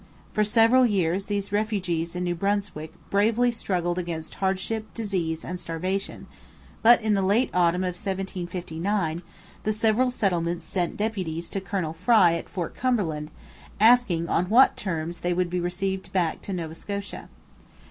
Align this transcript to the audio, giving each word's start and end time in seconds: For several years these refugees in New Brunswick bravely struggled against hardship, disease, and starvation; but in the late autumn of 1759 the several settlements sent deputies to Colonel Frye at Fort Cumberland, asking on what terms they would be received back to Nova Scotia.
For 0.33 0.43
several 0.43 0.83
years 0.83 1.27
these 1.27 1.51
refugees 1.51 2.15
in 2.15 2.23
New 2.23 2.33
Brunswick 2.33 2.91
bravely 3.11 3.51
struggled 3.51 3.99
against 3.99 4.33
hardship, 4.41 4.91
disease, 4.95 5.45
and 5.45 5.59
starvation; 5.59 6.25
but 6.81 6.99
in 7.03 7.13
the 7.13 7.21
late 7.21 7.51
autumn 7.53 7.83
of 7.83 7.93
1759 7.93 9.21
the 9.61 9.71
several 9.71 10.09
settlements 10.09 10.65
sent 10.65 10.97
deputies 10.97 11.49
to 11.49 11.61
Colonel 11.61 11.93
Frye 11.93 12.33
at 12.33 12.49
Fort 12.49 12.73
Cumberland, 12.73 13.29
asking 13.79 14.27
on 14.27 14.49
what 14.49 14.75
terms 14.75 15.19
they 15.19 15.33
would 15.35 15.51
be 15.51 15.59
received 15.59 16.11
back 16.11 16.41
to 16.41 16.51
Nova 16.53 16.73
Scotia. 16.73 17.29